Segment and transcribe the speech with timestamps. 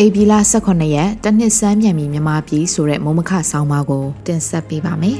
[0.00, 5.18] အေဘီလာ18ရက်တနှစ်စမ်းမြန်ပြီမြန်မာပြည်ဆိုတဲ့မုံမခဆောင်းပါးကိုတင်ဆက်ပေးပါမယ်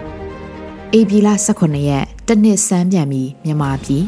[0.94, 4.04] ။အေဘီလာ18ရက်တနှစ်စမ်းမြန်ပြီမြန်မာပြည်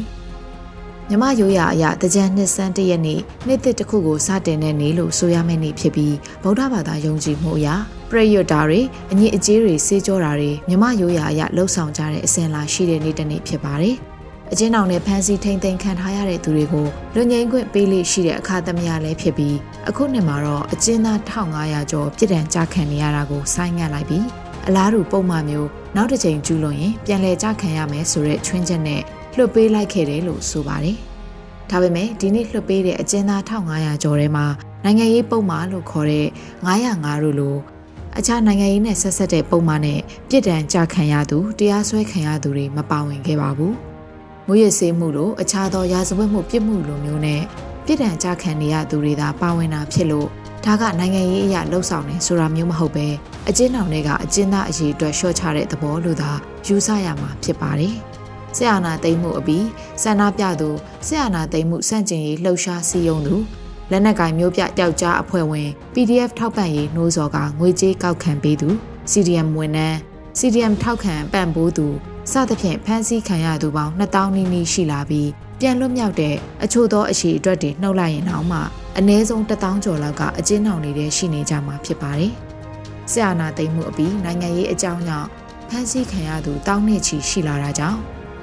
[1.09, 7.75] မြမရိုးရာအရာတကြံနှစ်စန်းတရက်နေ့နေ့တစ်တစ်ခုကိုစတင်တဲ့နေ့လို့ဆိုရမယ့်နေ့ဖြစ်ပြီးဗုဒ္ဓဘာသာယုံကြည်မှုအရာ
[8.09, 8.81] ပရိယတ်တာတွေ
[9.11, 13.97] အညစ်အကြေးတွေစေးကြောတာတွေမြမရိုးရာအရာလှုပ်ဆောင်ကြတဲ့အစဉ်လာရှိတဲ့နေ့တစ်နေ့ဖြစ်ပါတယ်။
[14.53, 19.57] အကျဉ်းထောင်နဲ့ဖမ်းဆီးထိန်သိမ်းခံထားရတဲ့သူတွေကိုလူငင်းခွင့်ပေးလို့ရှိတဲ့အခါသမယလည်းဖြစ်ပြီး
[19.89, 24.25] အခုနှစ်မှာတော့အကျဉ်းသား1500ကျော်ပြည်ဒဏ်ကြခံနေရတာကိုဆိုင်းငံ့လိုက်ပြီး
[24.67, 29.01] အလားတူပုံမှန်မျိုးနောက်တစ်ချိန်ကျူးလွန်ရင်ပြန်လည်ကြခံရမယ်ဆိုတဲ့ချွင်းချက်နဲ့
[29.35, 30.97] လွှတ်ပေးလိုက်ခဲ့တယ်လို့ဆိုပါတယ်။
[31.69, 34.45] ဒါပေမဲ့ဒီနေ့လွှတ်ပေးတဲ့အကျဉ်းသား1500ကျော်ထဲမှာ
[34.83, 36.27] နိုင်ငံရေးပုံမှန်လို့ခေါ်တဲ့
[36.67, 37.55] 905တို့လို
[38.17, 39.99] အခြားနိုင်ငံရေးနဲ့ဆက်ဆက်တဲ့ပုံမှန်နဲ့
[40.29, 43.75] ပြည်ဒဏ်ကြခံရသူတရားစွဲခံရသူတွေမပါဝင်ခဲ့ပါဘူး။
[44.47, 47.41] မွေးရစေးမှုတို့အခြားသောရာဇဝတ်မှုပြစ်မှုလိုမျိုးနဲ့
[47.85, 50.27] ပြည်ဒဏ်ကြခံနေရသူတွေသာပါဝင်တာဖြစ်လို့
[50.65, 53.07] ဒါကနိုင်ငံရေးအရာလှုပ်ဆောင်နေဆိုတာမျိုးမဟုတ်ပဲ
[53.49, 56.31] အကျဉ်းထောင်တွေကအကျဉ်းသားအရေးအတွက်ရှော့ချတဲ့သဘောလို့သာ
[56.65, 57.95] ယူဆရမှာဖြစ်ပါတယ်။
[58.57, 59.65] ဆရာနာသိမ့်မှုအပြီး
[60.01, 60.69] ဆန္ဒပြသူ
[61.07, 63.35] ဆရာနာသိမ့်မှုစန့်ကျင်ရေးလှုပ်ရှားစီယုံသူ
[63.91, 68.69] လက်နက်ကင်မျိုးပြတောက်ကြားအဖွဲ့ဝင် PDF ထောက်ပံ့ရေးနှိုးစော်ကငွေကြေးကောက်ခံပေးသူ
[69.11, 69.97] CDM ဝန်ထမ်း
[70.39, 71.87] CDM ထောက်ခံပံ့ပိုးသူ
[72.31, 75.29] စသဖြင့်ဖမ်းဆီးခံရသူပေါင်း2000နီးနီးရှိလာပြီး
[75.59, 78.59] ပြန်လွတ်မြောက်တဲ့အချို့သောအရှိအတွက်တွေနှုတ်လိုက်ရင်တော့မှ
[78.97, 82.31] အနည်းဆုံး1000ကျော်လောက်ကအကျဉ်းထောင်နေတဲ့ရှိနေကြမှာဖြစ်ပါတယ်။
[83.11, 85.27] ဆရာနာသိမ်းမှုအပြီးနိုင်ငံရေးအကြောင်းကြောင့်
[85.69, 87.99] ဖမ်းဆီးခံရသူတောင်းနဲ့ချီရှိလာတာကြောင့်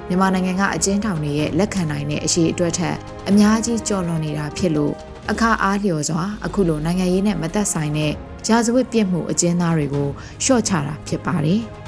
[0.07, 2.95] မြန်မာနိုင်ငံကအကျဉ်းထောင်တွေရဲ့လက်ခံနိုင်တဲ့အရှိအတွက်ထက်
[3.29, 4.93] အများကြီးကျော်လွန်နေတာဖြစ်လို့
[5.31, 8.13] အခါအားလျော်စွာအခုလိုနိုင်ငံရေးနဲ့မသက်ဆိုင်တဲ့
[8.47, 10.09] ဂျာဇဝတ်ပြစ်မှုအကျဉ်းသားတွေကို
[10.43, 11.61] ရှော့ချတာဖြစ်ပါတယ်။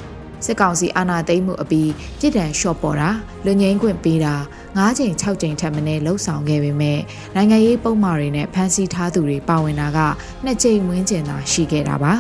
[0.46, 3.10] စစ်ကောင်စီအာဏာသိမ်းမှုအပြီးပြည်တံလျှော့ပေါ်တာ
[3.46, 4.36] လူငင်းခွင့်ပေးတာ
[4.78, 7.00] ၅ချိန်၆ချိန်ထပ်မံလှုပ်ဆောင်ခဲ့ပေမဲ့
[7.36, 10.00] နိုင်ငံရေးပုံမှားတွေနဲ့ဖမ်းဆီးထားသူတွေပါဝင်တာက
[10.44, 12.14] နှစ်ချိန်ဝန်းကျင်သာရှိခဲ့တာပါ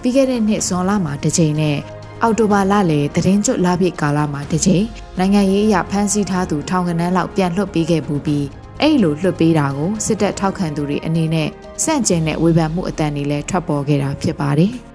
[0.00, 1.76] ပြီးခဲ့တဲ့နှစ်ဇွန်လမှာတစ်ချိန်နဲ့
[2.22, 4.84] အော်တိုဘာလလေတရင်ကျွတ်လာပြည့်ကာလမှာတစ်ချိန်
[5.18, 8.46] နိုင်ငံရေးအရာဖမ်းဆီးထားသူထောင်ကနန်းလောက်ပြန်လွှတ်ပေးခဲ့ပူပြီး
[8.80, 11.48] အဲ့လိုလွှတ်ပေးတာကိုစစ်တပ်ထောက်ခံသူတွေအနေနဲ့
[11.84, 14.72] စန့်ကျင်တဲ့ဝေဖန်မှုအတန်တွေလည်းထွက်ပေါ်ခဲ့တာဖြစ်ပါတယ်။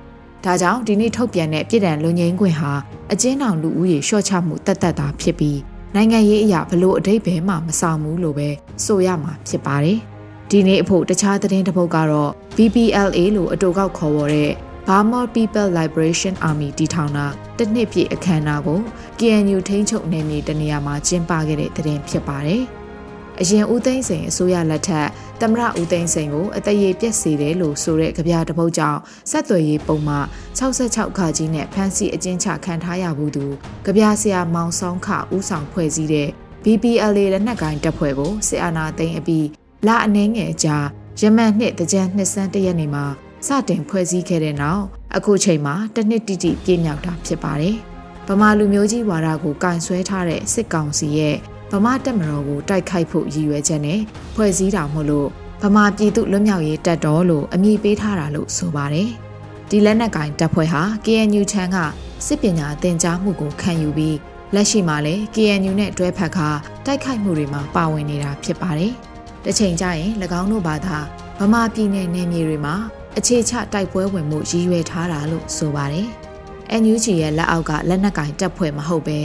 [0.45, 2.71] ဒါကြောင့်ဒီနေ့ထုတ်ပြန်တဲ့ပြည်တံလူငင်းခွင့်ဟာ
[3.11, 5.59] အကျဉ်းထောင်လူဦးရေလျှော့ချမှုတတ်တတ်တာဖြစ်ပြီး
[5.95, 8.49] နိုင်ငံရေးအရာဘလို့အတိတ်ဘဲမှမဆောင်ဘူးလို့ပဲ
[8.85, 9.99] ဆိုရမှာဖြစ်ပါတယ်။
[10.49, 14.51] ဒီနေ့အဖို့တခြားသတင်းတစ်ပုဒ်ကတော့ BPLA လို့အတူကောက်ခေါ်ဝေါ်တဲ့
[14.87, 17.27] Burma People Liberation Army တီထောင်တာ
[17.57, 18.79] တစ်နှစ်ပြည့်အခမ်းအနားကို
[19.19, 22.63] KNU ထိန်းချုပ်နယ်မြေတနေရာမှာကျင်းပခဲ့တဲ့သတင်းဖြစ်ပါတယ်။
[23.41, 25.07] အရင်ဦးသိန်းစိန်အစိုးရလက်ထက်
[25.41, 28.99] သမရဦးသိန်းစိန်ကိုအတရေပြက်စေတယ်လို့ဆိုတဲ့ကြပြတပုတ်ကြောင့်
[29.31, 30.15] ဆက်သွယ်ရေးပုံမှ
[30.59, 33.45] 66ခါကြီးနဲ့ဖမ်းဆီးအကျဉ်းချခံထားရဘူးသူ
[33.85, 36.29] ကြပြဆရာမောင်ဆောင်ခဦးဆောင်ဖွဲ့စည်းတဲ့
[36.63, 39.47] BPLA လက်နက်ကိုင်တပ်ဖွဲ့ကိုစစ်အာဏာသိမ်းအပြီး
[39.87, 40.77] လအနှင်းငယ်ကြာ
[41.21, 43.05] ရမန်နှစ်တကြံနှစ်စန်းတရက်နေမှာ
[43.47, 44.83] စတင်ဖွဲ့စည်းခဲ့တဲ့နောက်
[45.15, 47.77] အခုချိန်မှာတစ်နှစ်တိတိပြည့်မြောက်တာဖြစ်ပါတယ်။
[48.27, 51.37] ဗမာလူမျိုးကြီးဝါဒကိုကင်ဆွဲထားတဲ့စစ်ကောင်စီရဲ့
[51.71, 53.99] ဗမာတက်မတော်ကိုတိုက်ခိုက်ဖို့ရည်ရွယ်ချက်နဲ့
[54.35, 55.27] ဖွဲ့စည်းတာမို့လို့
[55.61, 59.09] ဗမာပြည်သူလွတ်မြောက်ရေးတပ်တော်လို့အမည်ပေးထားတာလို့ဆိုပါတယ်။
[59.69, 61.77] ဒီလက်နက်ကင်တပ်ဖွဲ့ဟာ KNU ချမ်းက
[62.25, 64.17] စစ်ပညာသင်ကြားမှုကိုခံယူပြီး
[64.53, 66.49] လက်ရှိမှာလည်း KNU နဲ့တွဲဖက်ခါ
[66.85, 68.93] တိုက်ခိုက်မှုတွေမှာပါဝင်နေတာဖြစ်ပါတယ်။
[69.43, 70.97] တစ်ချိန်ကျရင်၎င်းတို့ဘာသာ
[71.39, 72.75] ဗမာပြည်နယ်နယ်မြေတွေမှာ
[73.17, 76.07] အခြေချတိုက်ပွဲဝင်မှုရည်ရွယ်ထားတာလို့ဆိုပါတယ်။
[76.81, 79.19] NUG ရဲ့လက်အောက်ကလက်နက်ကင်တပ်ဖွဲ့မဟုတ်ပဲ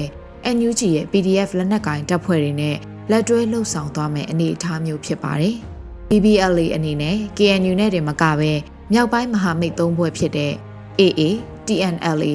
[0.56, 2.76] NUG ရဲ့ PDF လက်နက်ကင်တပ်ဖွဲ့တွေနဲ့
[3.10, 5.54] လက်တွဲလှုပ်ဆောင်သွားမယ့်အနေအထားမျိုးဖြစ်ပါတယ်။
[6.10, 8.52] BBLA အနေနဲ့ KNU နဲ့တင်မကပဲ
[8.92, 10.52] မြောက်ပိုင်းမဟာမိတ်သုံးဖွဲ့ဖြစ်တဲ့
[11.00, 11.22] AA,
[11.66, 12.34] TNLA,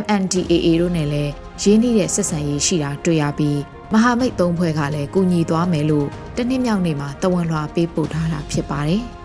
[0.00, 3.60] MNDAA တို့နဲ့လည်းရင်းနှီးတဲ့ဆက်ဆံရေးရှိတာတွေ့ရပြီး
[3.92, 9.02] မဟာမိတ်သုံးဖွဲ့ကလည်းကူညီသွားမယ်လို့တနည်းမြောက်နေမှာတဝန်လွှာပေးပို့ထားတာဖြစ်ပါတယ်။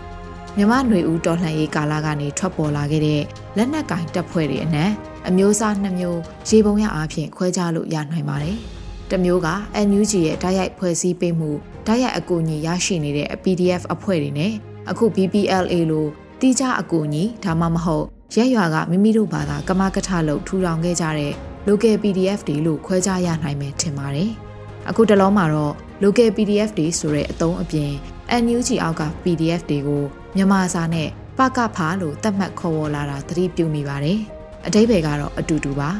[0.56, 3.22] မြမຫນွေဦးတော်လှန်ရေးကာလကနေထွက်ပေါ်လာခဲ့တဲ့
[3.56, 4.90] လက်နက်ကင်တပ်ဖွဲ့တွေအနက်
[5.28, 8.56] အမျိုးအစားနှစ်မျိုးရေပုံရအားဖြင့်ခွဲခြားလို့ရနိုင်ပါတယ်။
[9.10, 9.48] တစ်မျိုးက
[9.88, 11.50] NUG ရဲ့ဓာတ်ရိုက်ဖွဲ့စည်းပေးမှု
[11.86, 14.52] ဓာတ်ရိုက်အကူအညီရရှိနေတဲ့ PDF အဖွဲ့တွေနဲ့
[14.90, 16.06] အခု BPLA လို
[16.40, 18.06] တိကျအကူအညီဒါမှမဟုတ်
[18.36, 21.32] ရက်ရွာကမိမိတို့ဘာသာကမကထလုပ်ထူထောင်ခဲ့ကြတဲ့
[21.68, 24.30] local PDF တွေလို့ခွဲခြားရနိုင်မယ်ထင်ပါတယ်။
[24.88, 27.92] အခုတလုံးမှာတော့ local PDF တွေဆိုတဲ့အသုံးအပြင်
[28.40, 30.02] NUG အောက်က PDF တွေကို
[30.36, 31.08] မြန်မာစာနဲ့
[31.38, 34.18] ပကဖာလို့သတ်မှတ်ခေါ်ဝေါ်လာတာသတိပြုမိပါတယ်။
[34.66, 35.90] အတိတ်ဘယ်ကတော့အတူတူပါ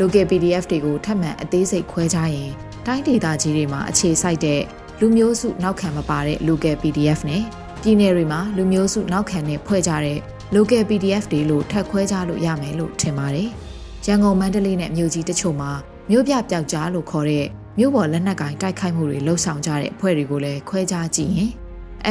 [0.00, 2.50] local PDF တွေကိုထပ်မံအသေးစိတ်ခွဲခြားရင်
[2.86, 4.60] တိုင်းဒေသကြီးတွေမှာအခြေစိုက်တဲ့
[5.00, 7.42] လူမျိုးစုနောက်ခံမပါတဲ့ local PDF နဲ့
[7.82, 10.18] ပြည်နယ်တွေမှာလူမျိုးစုနောက်ခံနဲ့ဖွဲ့ကြတဲ့
[10.56, 13.48] local PDF တွေလို့ထပ်ခွဲခြားလို့ရမယ်လို့ထင်ပါတယ်။
[14.06, 15.70] ရန်ကုန်မန္တလေးနဲ့မြို့ကြီးတချို့မှာ
[16.10, 17.46] မြို့ပြပျောက်ကြားလို့ခေါ်တဲ့
[17.78, 21.50] မြို့ပေါ်လက်နက်ကင်တိုက်ခိုက်မှုတွေလှုပ်ဆောင်ကြတဲ့အဖွဲ့တွေကိုလည်းခွဲခြားကြည့်ရင်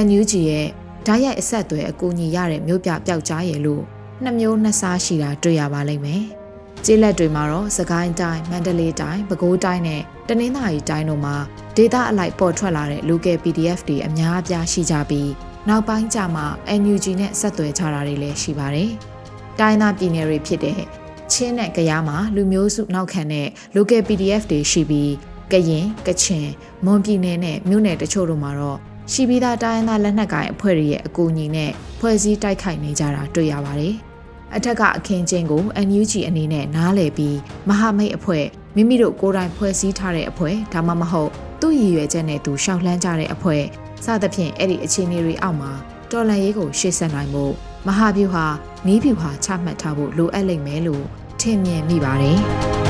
[0.05, 0.67] NUG ရဲ့
[1.05, 3.83] ဓာတ်ရိုက်အဆက်အသွယ်အကူအညီရတဲ့မြို့ပြပျောက်ကြားရည်လို့
[4.23, 6.23] နှစ်မျိုးနှစ်စားရှိတာတွေ့ရပါလိမ့်မယ်။
[6.85, 11.35] ကျေးလက်တွေမှာတော့စကိုင်းတိုင်းမန္တလေးတိုင်းပဲခူးတိုင်းနဲ့တနင်္သာရီတိုင်းတို့မှာ
[11.77, 15.31] ဒေတာအလိုက်ပေါ်ထွက်လာတဲ့ local PDF တွေအများအပြားရှိကြပြီး
[15.67, 16.43] နောက်ပိုင်းကျမှ
[16.79, 18.91] NUG နဲ့ဆက်သွယ်ကြတာတွေလည်းရှိပါတယ်။
[19.59, 20.79] တိုင်းသားပြည်နယ်တွေဖြစ်တဲ့
[21.31, 25.11] ချင်းနဲ့ကရားမှာလူမျိုးစုနောက်ခံတဲ့ local PDF တွေရှိပြီး
[25.51, 26.47] ကရင်ကချင်
[26.85, 28.79] မွန်ပြည်နယ်နဲ့မြို့နယ်တချို့တို့မှာတော့
[29.13, 33.95] ရှိပြီးသားတိုင်းသားလက်နက်ကိုင်အဖွဲ့တွေရဲ့အကူအညီနဲ့ဖွဲ့စည်းတိုက်ခိုက်နေကြတာတွေ့ရပါတယ်။
[34.55, 37.37] အထက်ကအခင်းချင်းကို NUG အနေနဲ့နားလည်ပြီး
[37.69, 41.31] မဟာမိတ်အဖွဲ့မိမိတို့ကိုယ်တိုင်ဖွဲ့စည်းထားတဲ့အဖွဲ့ဒါမှမဟုတ်
[41.61, 43.63] သူ့ရည်ရွယ်ချက်နဲ့သူရှောက်လှမ်းကြတဲ့အဖွဲ့
[44.05, 45.71] စသဖြင့်အဲ့ဒီအခြေအနေတွေအောက်မှာ
[46.11, 47.45] တော်လန်ရေးကိုရှေ့ဆက်နိုင်မှု
[47.87, 48.45] မဟာဗျူဟာ
[48.87, 51.03] နီးဗျူဟာချမှတ်ထားဖို့လိုအပ်လိမ့်မယ်လို့
[51.39, 52.39] ထင်မြင်မိပါတယ်။